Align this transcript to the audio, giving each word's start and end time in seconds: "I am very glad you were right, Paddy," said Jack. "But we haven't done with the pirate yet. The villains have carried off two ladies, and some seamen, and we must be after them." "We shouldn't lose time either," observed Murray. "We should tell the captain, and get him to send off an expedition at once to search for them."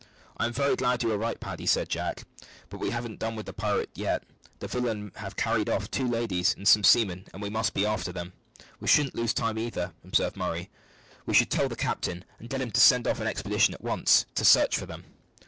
"I 0.35 0.47
am 0.47 0.53
very 0.53 0.75
glad 0.75 1.03
you 1.03 1.09
were 1.09 1.17
right, 1.19 1.39
Paddy," 1.39 1.67
said 1.67 1.87
Jack. 1.87 2.23
"But 2.71 2.79
we 2.79 2.89
haven't 2.89 3.19
done 3.19 3.35
with 3.35 3.45
the 3.45 3.53
pirate 3.53 3.91
yet. 3.93 4.23
The 4.57 4.67
villains 4.67 5.11
have 5.17 5.35
carried 5.35 5.69
off 5.69 5.91
two 5.91 6.07
ladies, 6.07 6.55
and 6.55 6.67
some 6.67 6.83
seamen, 6.83 7.27
and 7.33 7.39
we 7.39 7.51
must 7.51 7.75
be 7.75 7.85
after 7.85 8.11
them." 8.11 8.33
"We 8.79 8.87
shouldn't 8.87 9.13
lose 9.13 9.31
time 9.35 9.59
either," 9.59 9.93
observed 10.03 10.37
Murray. 10.37 10.71
"We 11.27 11.35
should 11.35 11.51
tell 11.51 11.69
the 11.69 11.75
captain, 11.75 12.25
and 12.39 12.49
get 12.49 12.61
him 12.61 12.71
to 12.71 12.81
send 12.81 13.07
off 13.07 13.19
an 13.19 13.27
expedition 13.27 13.75
at 13.75 13.83
once 13.83 14.25
to 14.33 14.43
search 14.43 14.75
for 14.75 14.87
them." 14.87 15.03